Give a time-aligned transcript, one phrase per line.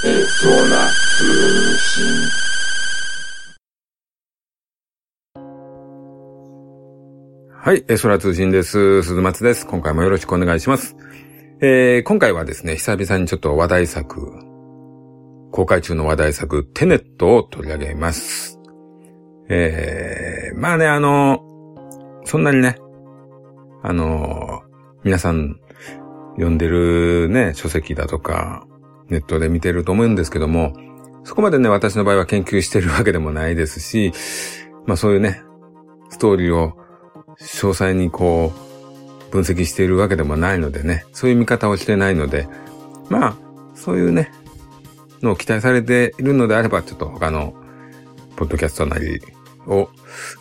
[0.00, 2.04] 空通信
[7.52, 9.02] はい、エ空通信です。
[9.02, 9.66] 鈴松です。
[9.66, 10.94] 今回もよろしくお願いします。
[11.60, 14.34] えー、今回はですね、久々にちょっと話題作、
[15.50, 18.60] 公開中の話題作、テネットを取り上げます。
[19.48, 21.40] えー、まあね、あの、
[22.24, 22.76] そんなにね、
[23.82, 24.62] あの、
[25.02, 25.58] 皆さん
[26.34, 28.67] 読んでるね、書籍だとか、
[29.08, 30.74] ネットで見てると思うんですけども、
[31.24, 34.12] そこまでね、私の場合は研究してるわけでもないですし、
[34.86, 35.42] まあそういうね、
[36.10, 36.72] ストーリーを
[37.38, 38.68] 詳細にこう、
[39.30, 42.48] 分析しているわけでもないのでね、そういう見方をしてないので、
[43.10, 43.36] まあ、
[43.74, 44.32] そういうね、
[45.22, 47.54] のを期待されているのであれば、ちょっと他の、
[48.36, 49.20] ポッドキャストなり
[49.66, 49.88] を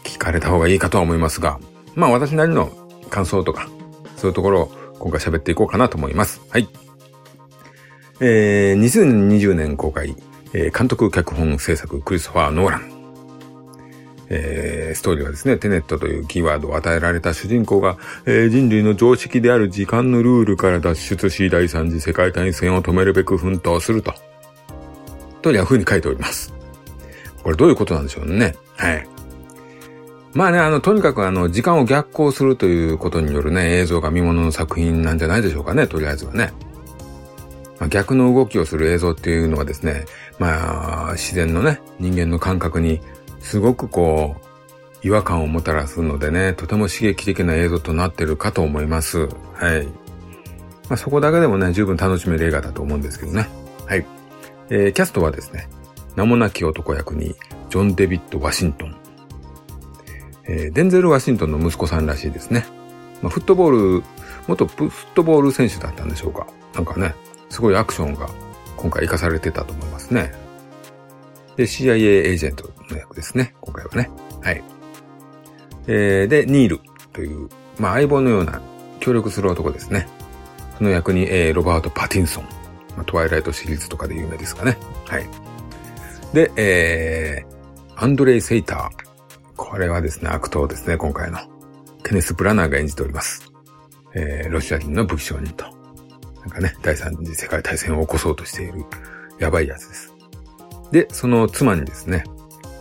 [0.03, 1.59] 聞かれた方がいいかとは思いますが、
[1.95, 2.69] まあ私なりの
[3.09, 3.67] 感想とか、
[4.15, 6.41] そういうところを今回喋っていこうかなと思います。
[6.49, 6.67] はい。
[8.19, 10.15] えー、2020年公開、
[10.53, 12.97] えー、監督脚本制作クリスファー・ノーラン。
[14.29, 24.13] えー、ストーリーはですね、テネットというキーワードを与えられた主人公が、えー、人類の常識である時間のルールから脱出し、第三次世界大戦を止めるべく奮闘すると。
[25.41, 26.53] というふうに書いております。
[27.43, 28.55] これどういうことなんでしょうね。
[28.75, 29.07] はい。
[30.33, 36.51] まあね、あの、とにかくあの、時間を逆行するということによるね、映像が見物の作品なんじゃないでしょうかね、とりあえずはね。
[37.79, 40.05] まあ、逆の動きをする映像っていうのはですね、
[40.39, 43.01] まあ、自然のね、人間の感覚に
[43.39, 44.47] すごくこう、
[45.03, 49.29] 違和感をもたらすのでね、とても刺激的な映像となってるかと思います。
[49.53, 49.85] はい。
[50.89, 53.47] まあ、そこだけでもね、十分楽しめる映画だと思うんですけどね。
[53.85, 54.05] はい。
[54.69, 55.69] えー、キャストはですね、
[56.15, 57.35] 名もなき男役に、
[57.69, 58.95] ジョン・デビッド・ワシントン。
[60.45, 62.65] えー、デンゼル・ワシントンの息子さんらしいですね。
[63.21, 64.03] まあ、フットボール、
[64.47, 66.47] 元フットボール選手だったんでしょうか。
[66.73, 67.13] なんかね、
[67.49, 68.29] すごいアクションが
[68.75, 70.33] 今回活かされてたと思いますね。
[71.55, 73.55] で、CIA エージェントの役ですね。
[73.61, 74.09] 今回はね。
[74.41, 74.63] はい。
[75.87, 76.81] えー、で、ニール
[77.13, 77.49] という、
[77.79, 78.61] まあ相棒のような
[78.99, 80.07] 協力する男ですね。
[80.77, 82.43] その役に、えー、ロバート・パティンソン。
[82.95, 84.77] まあ、トワイライトシリーズとかで有名ですかね。
[85.07, 85.27] はい。
[86.33, 89.07] で、えー、アンドレイ・セイター。
[89.55, 91.39] これはですね、悪党ですね、今回の。
[92.03, 93.51] ケネス・ブラナーが演じております。
[94.13, 95.76] えー、ロシア人の武器商人と。
[96.47, 98.85] なんかね、第三次世界大戦を起こそうとしている、
[99.37, 100.13] やばいやつです。
[100.91, 102.23] で、その妻にですね、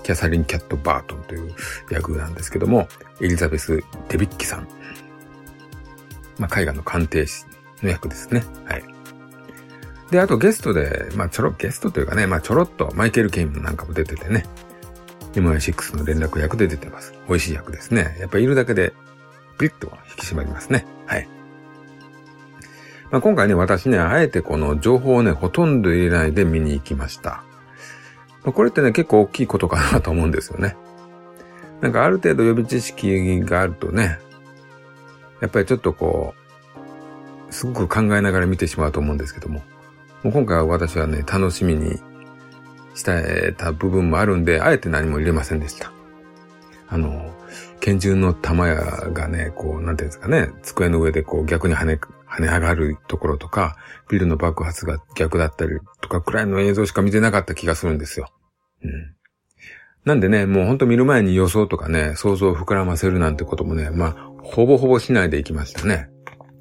[0.05, 1.53] キャサリン・キャット・バートンという
[1.91, 2.87] 役なんですけども、
[3.21, 4.69] エリザベス・デビッキさん。
[6.39, 7.45] まあ、絵画の鑑定士
[7.83, 8.45] の役ですね。
[8.67, 8.85] はい。
[10.13, 14.45] で、あとゲストで、まあ、ちょろ、ゲストというかね、まあ、ちょろっとマイケル・ケインなんかも出ててね、
[15.33, 17.15] MI6 の連絡役で出てます。
[17.29, 18.17] 美味しい役ですね。
[18.21, 18.93] やっぱいるだけで、
[19.59, 20.87] ピリッと引き締まりますね。
[21.07, 21.36] はい。
[23.11, 27.45] まあ、今回ね、私ね、あえてこの情報をね、ほとんど入れないで見に行きました。
[28.43, 30.77] まあ、これってね、結構大きいことかなと思うんですよね。
[31.81, 34.19] なんかある程度予備知識があるとね、
[35.41, 36.35] やっぱりちょっとこ
[37.49, 39.63] う、すごく考えながら見てしまうと思うんですけども、
[40.23, 42.01] もう今回は私はね、楽しみに
[42.95, 45.93] したた部分もあるんで、あえて何も入れませんでした。
[46.89, 47.35] あの、
[47.81, 48.75] 拳銃の弾
[49.13, 52.01] がね、こう、なんていうんですかね、机の上でこう逆に跳ね、
[52.37, 53.77] 跳ね上がるところとか、
[54.11, 58.29] ビルの爆発が逆だったりとかくらいの映像しか見てなかった気がするんですよ。
[58.83, 59.17] うん。
[60.05, 66.09] なんでね、もうほんと見る前に予想とかね、想像を膨らませるなんてこともね、まあ、ほぼほぼしないでいきましたね。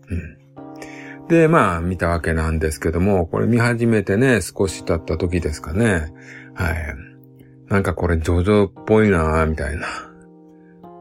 [0.10, 1.28] うん。
[1.28, 6.14] で、まあ、見たわけなんですけども、これ見始めてね、少し経った時ですかね。
[6.56, 6.96] はい。
[7.68, 9.88] なんかこれ、ジョジョっぽいなぁ、みたいな。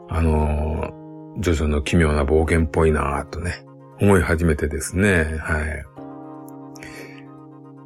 [0.08, 3.63] あのー、ジョジョの奇妙な冒険っぽいなぁ、とね、
[4.00, 5.38] 思い始めてですね。
[5.40, 5.84] はい。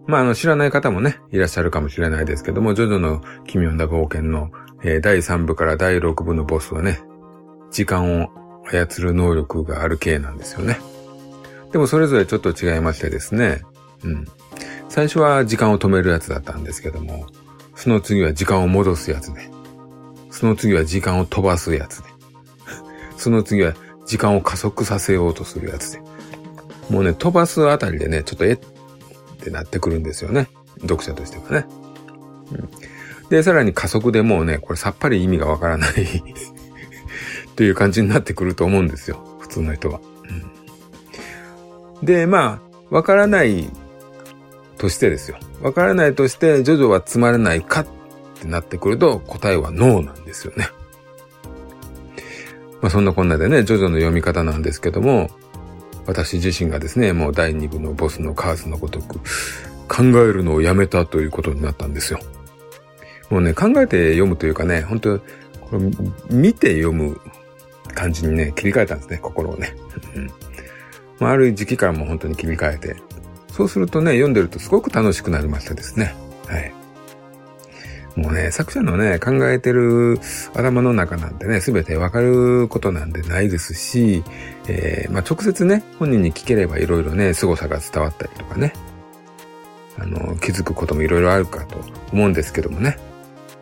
[0.07, 4.51] まあ、あの、知らない方もね、いらっしゃるかもしれないですけども、ジョジョの奇妙な冒険の、
[4.83, 7.01] えー、第3部から第6部のボスはね、
[7.71, 8.31] 時間を
[8.71, 10.79] 操る能力がある系なんですよね。
[11.73, 13.63] でもそれぞれちょっと違いましてですね、
[14.03, 14.27] うん。
[14.89, 17.27] 最初は時間を止めるやつだったんですけども、
[17.75, 19.51] その次は時間を戻すやつで、
[20.31, 22.09] その次は時間を飛ばすやつで、
[23.19, 23.75] その次は
[24.09, 26.01] 時間を加速させようとするやつで、
[26.89, 28.59] もうね、飛ばすあたりでね、ちょっとえっ
[29.39, 30.49] てなってくるんですよね。
[30.81, 31.67] 読者としてはね。
[32.53, 32.55] う
[33.27, 35.93] ん、で、さらに加速でもうね、これさっぱり意味がわからない
[37.55, 39.21] という感じになってくると思うんですよ。
[39.41, 40.01] 普通の人は。
[42.01, 43.71] うん、で、まあ、わからない
[44.79, 45.37] としてですよ。
[45.61, 47.87] わからないとして、ジョジョはつまらないかっ
[48.41, 50.71] てなってくると、答えはノーなんですよね。
[52.81, 55.31] まあそんなこんなでね、ジョジョの読み方なんですけども、
[56.07, 59.21] 私自身がですね、もう第2部のボスのカーズのごとく、
[59.89, 62.21] 考えるのをやめたということになったんですよ。
[63.31, 65.81] もうね、考えて読むというかね、本当これ
[66.31, 67.21] 見て読む
[67.95, 69.75] 感じにね、切り替えたんですね、心をね。
[71.19, 72.97] まあ、ある時期からも本当に切り替えて、
[73.53, 76.15] そうするとね、読んでるとすごく楽しくなりましたですね。
[76.47, 76.73] はい。
[78.19, 80.19] もうね、作者のね、考えてる
[80.53, 84.25] 頭の中なんてね、すべてわかることなんでないですし、
[84.67, 88.73] えー、まあ、直接ね、本人に聞ければいろいろね、凄さが伝わったりとかね、
[89.99, 91.79] あの、気づくこともいろいろあるかと
[92.13, 92.99] 思うんですけどもね。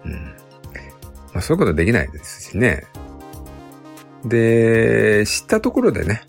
[0.07, 0.13] うん。
[0.15, 2.85] まあ、そういうことできないですしね。
[4.25, 6.23] で、知ったところでね、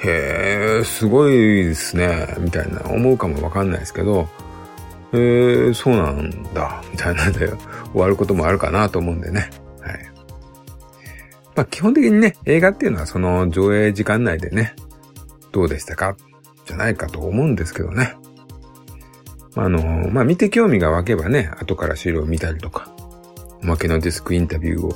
[0.00, 4.28] へえ、すごいですね、みたいな思うかもわかんないですけど、
[5.12, 7.48] へえ、そうなんだ、みたいなんで
[7.92, 9.50] 終わることもあるかなと思うんでね。
[9.80, 10.10] はい。
[11.56, 14.74] まあ基本的にね、映画っていうのはその上映時間内でね、
[15.52, 16.16] どうでしたか？
[16.64, 18.14] じゃないかと思うんですけどね。
[19.56, 22.88] あの、まあ見て興味が湧けばね、後から資料を見たりとか、
[23.62, 24.94] おまけのディスクインタビューを、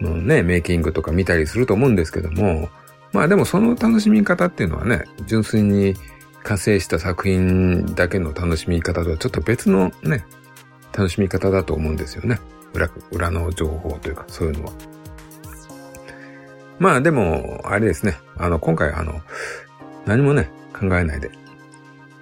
[0.00, 2.68] のね、メイキングとか見たりすると思うんですけども、
[3.12, 5.94] まあでもその楽しみ方っていうのはね、純粋に
[6.48, 10.24] 完成した作品だけの楽しみ方とはちょっと別のね、
[10.92, 12.40] 楽しみ方だと思うんですよね。
[12.72, 14.72] 裏、裏の情報というか、そういうのは。
[16.78, 18.16] まあでも、あれですね。
[18.38, 19.20] あの、今回あの、
[20.06, 21.30] 何もね、考えないで。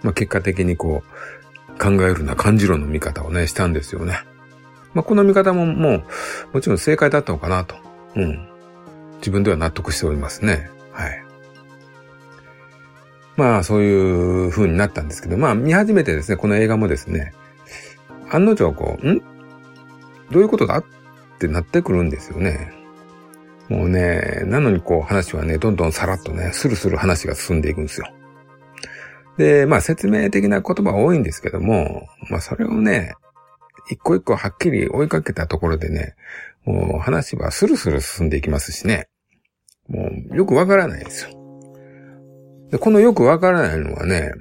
[0.03, 4.19] まあ結果的にこう、考えるな感じろの見方をね、したんですよね。
[4.93, 6.05] まあこの見方ももう、
[6.55, 7.77] もちろん正解だったのかなと。
[8.17, 8.49] うん。
[9.19, 10.69] 自分では納得しておりますね。
[13.37, 17.33] まあ、そういう風になったんですけど、まあ、見始めてですね、この映画もですね、
[18.31, 19.19] 案の定こう、ん？
[20.31, 20.79] どういうことだ？
[20.79, 20.85] っ
[21.39, 22.73] てなってくるんですよね。
[23.69, 28.09] もうね、なのにこう話はね、どんどんさらっとね、スルスル話が進んでいくんですよ。
[29.37, 33.15] で、まあ説明的な言葉多いんですけども、まあそれをね、
[33.91, 36.15] 一個一個はっきり追いかけたところでね、
[36.65, 39.09] もう話はスルスル進んでいきますしね。
[39.89, 41.36] もうよくわからないですよ。
[42.77, 44.33] で、このよくわからないのはね、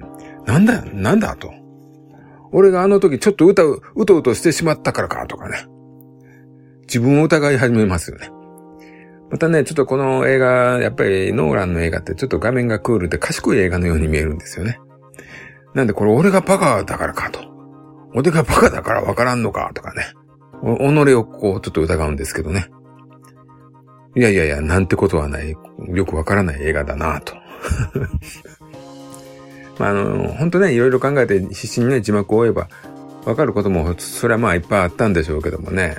[0.44, 1.50] なんだ、なんだと。
[2.52, 5.66] 俺があの時ちょっと歌う、うとうとしてしまったからかとかね。
[6.82, 8.30] 自分を疑い始めますよね。
[9.30, 14.78] またね、ちょっとこの映画、やっぱりノーランの映画ってちょっと画面がクールで賢い映画のように見えるんですよね。
[15.74, 17.40] なんでこれ俺がバカだからかと。
[18.14, 20.04] 俺がバカだからわからんのかとかね。
[20.62, 22.68] お己をこうちょっと疑うんですけどね。
[24.14, 25.54] いやいやいや、なんてことはない。
[25.88, 27.45] よくわからない映画だなと。
[29.78, 32.68] まあ、あの、本当ね、いろいろ考えて必死にね、字幕を追えば、
[33.24, 35.96] わかることも、それはまあいっぱいあったんでしょうけどもね。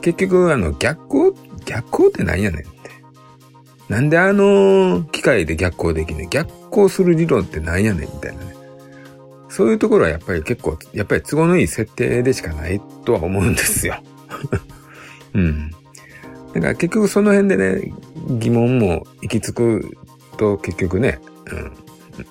[0.00, 1.32] 結局、あの、逆光、
[1.64, 2.68] 逆光って何やねんって。
[3.88, 8.54] なんであの機械で逆光できね逆光する理論って何やねんみたいなね。
[9.48, 13.96] そういうところはやっぱり結構、やっぱり都合のいい設定でしかないとは思うんですよ。
[15.34, 15.70] うん。
[16.54, 17.92] だから結局その辺でね、
[18.38, 19.98] 疑問も行き着く
[20.44, 21.18] と結局ね、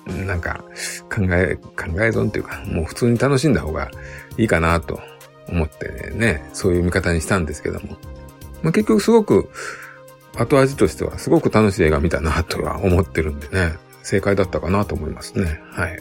[0.06, 0.64] うん、なんか
[1.14, 3.90] 考え、考え損っていうか、もう普通に楽しんだ方が
[4.38, 5.00] いいかなと
[5.48, 7.96] 思ってね、そういう見方にしたんですけども。
[8.62, 9.50] まあ、結局すごく
[10.36, 15.60] 後味としてはすごく楽しい映画見たなとは思ってるんでね、正解だったかなと思いますね。
[15.72, 15.98] はい。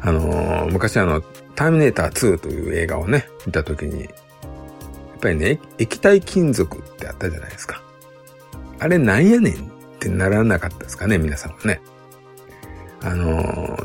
[0.00, 1.20] あのー、昔あの、
[1.54, 4.10] ターミネーター2という映画をね、見たときに、やっ
[5.20, 7.80] ぱりね、液体金属ってあったじゃないですか。
[8.80, 9.71] あれなんやねん
[10.02, 11.80] ってならなかったですかね、皆さんはね。
[13.02, 13.76] あの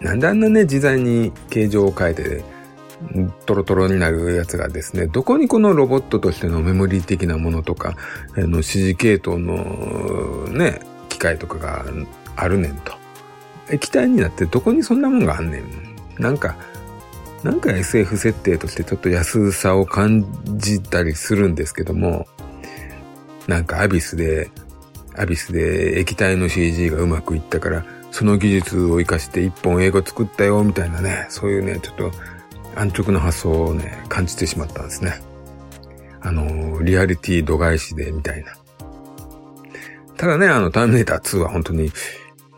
[0.00, 2.44] ー、なんであんなね、自在に形状を変えて、
[3.44, 7.94] トロトロになるやつがですね、どこにこのロボットとしてのメモリー的なものとか、
[8.34, 11.84] あの指示系統のね、機械とかが
[12.36, 12.92] あるねんと。
[13.70, 15.62] 液体になってどこにそんなもんがあんねん。
[16.18, 16.56] なんか、
[17.42, 22.26] なんか SF 設定としてちょっと安さを感じたりするんですけども、
[23.46, 24.50] なんかアビスで、
[25.18, 32.12] アビスで液体の CG がうまくいったから、その技術を活かして一本英語作ったよ、みたいなね、そういうね、ちょっと
[32.74, 35.20] 安直な発想をね、感じてしまったんですね。
[36.20, 38.56] あの、リアリティ度外視で、みたいな。
[40.16, 41.92] ただね、あの、ターミネーター2は本当に、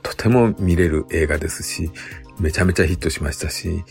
[0.03, 1.91] とても見れる映画ですし、
[2.41, 3.85] めちゃめちゃヒットしましたし、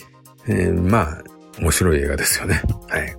[0.47, 1.23] えー、まあ、
[1.59, 2.61] 面白い映画ですよね。
[2.87, 3.15] はい。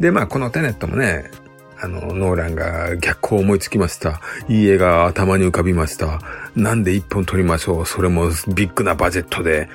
[0.00, 1.30] で、まあ、このテネットもね、
[1.80, 4.20] あの、ノーランが逆行思いつきました。
[4.48, 6.20] いい映画頭に浮かびました。
[6.54, 7.86] なんで一本撮りましょう。
[7.86, 9.68] それもビッグなバジェットで。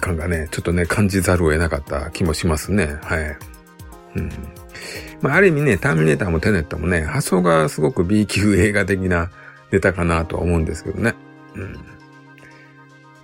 [0.00, 2.98] 感がね、ちょっとね、感じざるを得なかった気もしますね。
[3.02, 3.36] はい。
[4.16, 4.30] うん。
[5.20, 9.30] まあ、ある意味ね、ターミネーターもテネットもね、発想がすごく B 級映画的な
[9.70, 11.14] ネタかなとは思うんですけどね。
[11.54, 11.80] うん。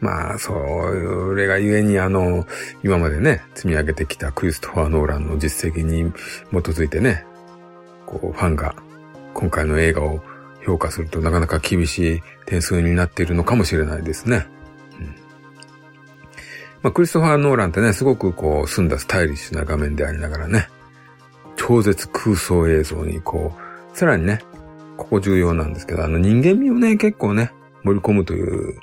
[0.01, 0.53] まあ、そ
[1.35, 2.47] れがゆえにあの、
[2.85, 6.13] 今までね、積み上げてきたクリストファー・ノーランの実績に
[6.53, 7.25] 基づいてね、
[8.09, 8.75] こう、ファンが
[9.35, 10.23] 今回の映画を
[10.65, 14.47] 評価するとなかなか厳しい点数になっているのかもしれないですね。
[14.99, 15.07] うん、
[16.83, 20.69] まあ、クリストファー・ノーランってね、すごくこう、澄んだスタイリッシュな画面でありながらね、
[21.57, 23.53] 超絶空想映像にこ
[23.93, 24.41] う、さらにね、
[24.97, 27.53] ここ重要なんですけど、あの人間味をね、結構ね、
[27.85, 28.81] 盛り込むという、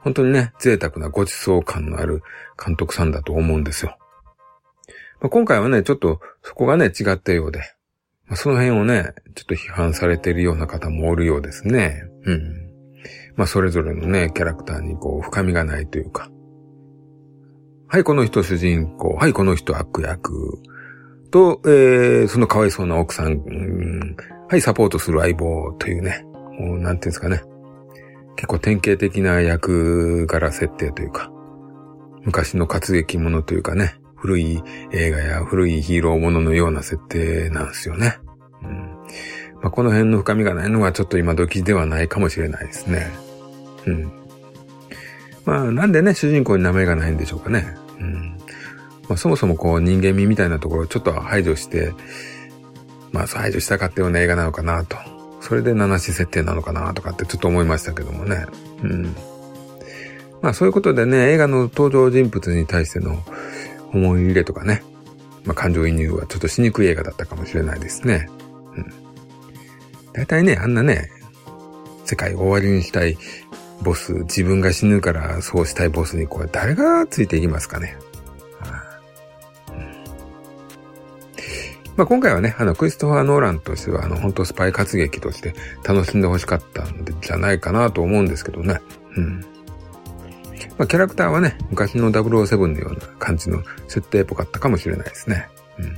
[0.00, 2.22] 本当にね、贅沢なご馳走感のある
[2.62, 3.96] 監督さんだと思うんですよ。
[5.20, 7.73] まあ、今回はね、ちょっとそこがね、違ったようで、
[8.26, 12.04] まあ、その辺をね、ちょっと批判されているような方もおるようですね。
[12.24, 12.64] うん。
[13.36, 16.30] まあ、それぞれのね、キャラクターにこう、深みがないというか。
[17.88, 19.14] はい、この人主人公。
[19.14, 20.58] はい、この人悪役。
[21.30, 24.16] と、えー、そのかわいそうな奥さん、うん、
[24.48, 26.24] はい、サポートする相棒というね、
[26.58, 27.42] もうなんていうんですかね。
[28.36, 31.32] 結構典型的な役柄設定というか、
[32.22, 38.16] 昔の活劇ものというかね、古い映画や古いヒーローもののような設定なんですよね。
[38.62, 38.94] うん
[39.60, 43.12] まあ、この辺の深みがないのはちょっと今時ではないかもしれないですね。
[43.86, 44.12] うん。
[45.44, 47.76] まあ、なんでね、主人公に名前がないんでしょうかね。
[48.00, 48.38] うん。
[49.10, 51.92] まあ、そもそもこう人間味みたいなところをちょっと排除して、
[53.12, 54.96] まあ、排除したかったような映画なのかなと。
[55.42, 58.46] それで七子設定なのかなとかってちょっと思いましたけどもね。
[58.82, 59.14] うん。
[60.40, 63.22] まあそういうことでね、映画の登場人物に対しての
[63.94, 64.82] 思い入れとかね、
[65.44, 68.28] まあ感情移入はちょっとしにくい映画だったかもしれないですね。
[68.76, 68.92] うん。
[70.12, 71.10] 大体ね、あんなね、
[72.04, 73.16] 世界を終わりにしたい
[73.82, 77.96] ボス、自分が死ぬからそうしたいボスにこれ誰がついていきますかね。
[81.96, 88.80] まあ、今回はね、あの、クリストファー・ノーランとしては、あの、本当スパイ活劇として楽しんで欲しかったんじゃないかなと思うんですけどね。
[89.16, 89.44] うん。
[90.78, 95.48] まあ、キャラクターはね、昔の007のような感じの設定っぽかったかもしれないですね。
[95.78, 95.92] うん。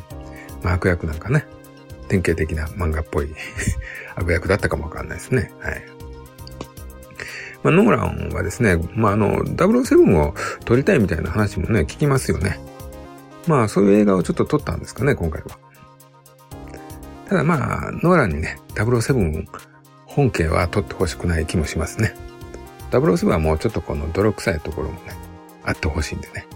[0.62, 1.46] まあ、悪役なんかね、
[2.08, 3.34] 典型的な漫画っぽい
[4.16, 5.50] 悪役だったかもわかんないですね。
[5.60, 5.82] はい。
[7.62, 12.60] まあ、ノーランはですね、まあ、あの、007を撮りたいみたいな話もね、聞きますよね。
[13.46, 15.58] まあ、そういう映画をちょっと撮ったんですかね、今回は。
[17.28, 19.46] ただまあ、ノーランにね、007
[20.04, 22.14] 本家は撮ってほしくない気もしますね。
[22.98, 25.14] 007はもうちょっとこの泥臭いところもね、
[25.64, 26.46] あってほしいんでね。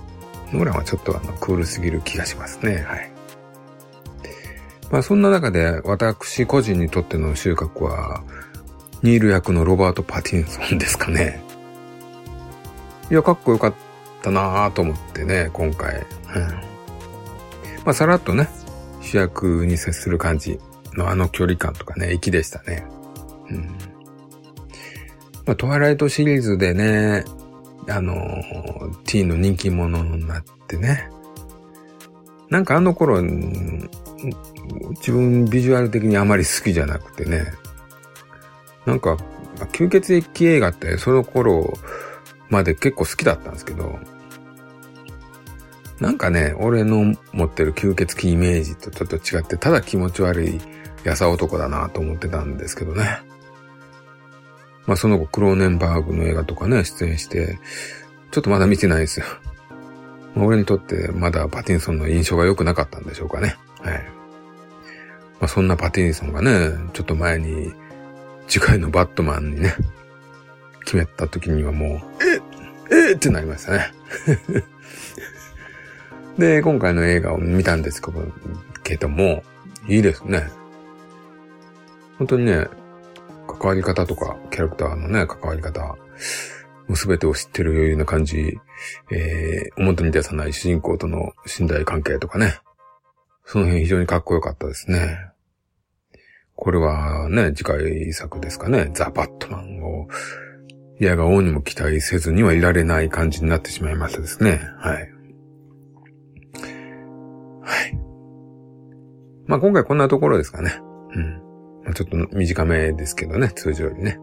[0.52, 2.82] ノーランはちょっとあの、クールすぎる気がしますね。
[2.82, 3.12] はい。
[4.90, 8.22] まあそんな中で私個人にとっての収穫は、
[9.02, 11.42] ニール役のロバート・パティンソンですかね。
[13.10, 13.74] いや、かっこよかっ
[14.22, 15.94] たなぁと思ってね、今回。
[15.96, 16.04] うん。
[17.84, 18.48] まあさらっとね、
[19.00, 20.58] 主役に接する感じ
[20.94, 22.84] のあの距離感とかね、粋でしたね。
[23.48, 23.89] うん。
[25.46, 27.24] まあ、トワイライトシリーズでね、
[27.88, 28.14] あの、
[29.04, 31.08] ティーンの人気者になってね。
[32.48, 37.52] なんかあの頃、自分ビジュアル的にあまり好きじゃなくてね。
[38.86, 39.16] なんか、
[39.72, 41.72] 吸血液映画ってその頃
[42.48, 43.98] まで結構好きだったんですけど、
[46.00, 50.60] なんかね、俺の持ってる吸血鬼イメージとちょっと違って、ただ気持ち悪い
[51.04, 53.20] やさ男だなと思ってたんですけどね。
[54.90, 57.60] まあその後、クローネンバーグの映画とかね、出演して、
[58.32, 59.26] ちょっとまだ見てないですよ。
[60.34, 63.54] まあ、俺にとってまだパティンソンの印象が良くなかったんでしょうかね。
[63.82, 63.94] はい。
[65.38, 67.72] まあそんなパティンソンがね、ちょっと前に
[68.48, 69.76] 次回のバットマンにね、
[70.84, 72.00] 決めた時にはもう、
[72.92, 73.92] ええってなりましたね。
[76.36, 78.02] で、今回の映画を見たんです
[78.82, 79.44] けども、
[79.86, 80.50] いいですね。
[82.18, 82.66] 本当にね、
[83.50, 85.96] 関わり方とか、キャラクターのね、関わり方、も
[86.90, 88.58] う全てを知ってるような感じ、
[89.10, 92.60] えー、表に出さない主人公との信頼関係とかね。
[93.44, 95.18] その辺非常にかっこよかったですね。
[96.54, 100.08] これはね、次回作ですかね、ザ・バットマンを、
[101.00, 104.60] いやが王にも期待せずにはいられない感じになってしまいましたですね。
[104.78, 105.10] はい。
[107.62, 107.98] はい。
[109.46, 110.78] まあ今回こんなところですかね。
[111.14, 111.49] うん。
[111.90, 114.18] まあ、ちょっと短めですけどね、通常よりね。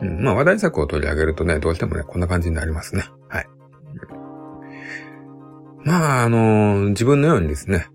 [0.00, 0.22] うん。
[0.22, 3.04] まあ話題作を取り上げるとね、どうしてもね、こんな感じになりますね。
[3.28, 3.46] はい。
[5.84, 7.86] まあ、あのー、自分のようにですね、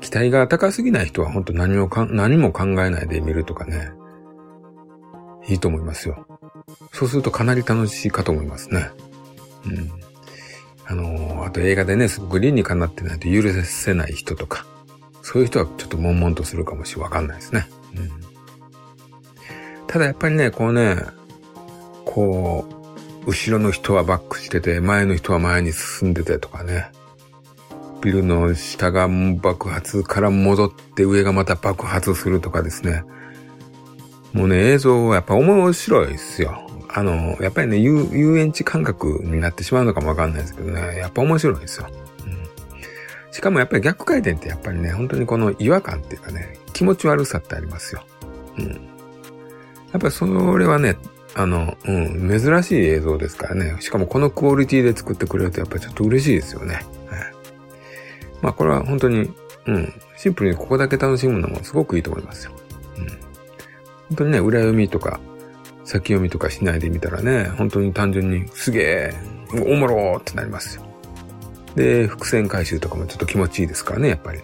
[0.00, 3.92] 期待が高すぎない人は本当何もか、何も考えないで見るとかね、
[5.46, 6.26] いいと思いますよ。
[6.92, 8.90] そうするとかなり楽しいかと思いますね。
[9.66, 9.90] うん。
[10.86, 14.66] あの、あと映画でね、すごく理にかなってないと許せない人とか、
[15.22, 17.66] そういう人はちょっと悶々とするかもしれわかんないですね。
[19.86, 20.96] ただやっぱりね、こうね、
[22.04, 22.66] こ
[23.26, 26.90] う、後ろの人はバックしてて、前の人は前に進んでてとかね。
[28.02, 33.02] ビルの下が爆発から戻って上がまた爆発するとかですね。
[34.34, 36.68] もうね、映像はやっぱ面白いですよ。
[36.88, 41.88] あの、やっぱりね、遊遊園地感覚になってしまうのかもわかんないですけどね、やっぱ面白いですよ。
[42.26, 48.04] うん、しかもやっぱり逆回転ってやっぱりね、本当にこの違和感っていうかね、気持ち悪さってありますよ。
[48.58, 48.66] うん。
[48.68, 50.96] やっぱりそれはね、
[51.34, 53.76] あの、うん、珍しい映像ですからね。
[53.80, 56.74] しかもこのクオリティで作ってくれるとやっぱりちょっと嬉しいですよね。
[56.74, 56.84] はい、
[58.42, 59.32] まあこれは本当に、
[59.66, 62.52] うん、シンプルにここだけ楽しむのもすごくいいと思いますよ。
[62.98, 63.06] うん。
[63.06, 63.16] 本
[64.16, 65.20] 当にね、裏読みとか、
[65.84, 69.14] 先読みとかしないで見たらね、本当に単純にすげえ、
[69.66, 70.82] おもろーってなりますよ。
[71.76, 74.40] で、伏線回収とかもちょっと気持ちいいですからね、やっぱり。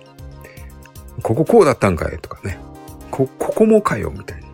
[1.22, 2.58] こここうだったんかいとかね。
[3.10, 4.46] こ、ここもかよ、みたいな。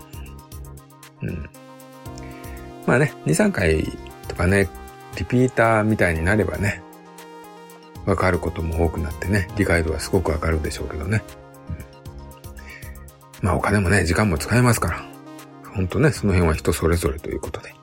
[1.22, 1.50] うん。
[2.86, 3.84] まあね、2、3回
[4.28, 4.68] とかね、
[5.16, 6.82] リピーターみたいになればね、
[8.06, 11.22] わかることも多くなってね、理解度はすごくわかるでしょうけどね。
[13.40, 15.04] うん、まあお金もね、時間も使えますから。
[15.74, 17.74] ほんとね、その辺は人それぞれということで。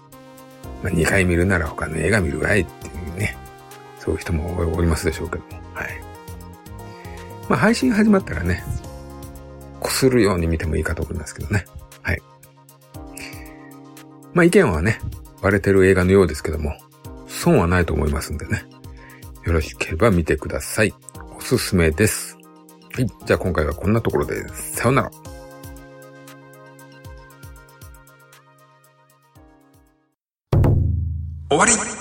[0.81, 3.35] まあ2回見るなら他の映画見るわいっていうね、
[3.99, 5.61] そういう人もおりますでしょうけども。
[5.73, 6.02] はい。
[7.53, 8.63] まあ配信始まったらね、
[9.79, 11.65] こするように見てもいいかと思いますけどね。
[12.01, 12.21] はい。
[14.33, 14.99] まあ意見はね、
[15.39, 16.75] 割れてる映画のようですけども、
[17.27, 18.65] 損はないと思いますんでね。
[19.45, 20.95] よろしければ見てください。
[21.37, 22.39] おすすめです。
[22.91, 23.07] はい。
[23.23, 25.11] じゃあ今回はこんなところで、さよなら。
[31.51, 31.92] 終わり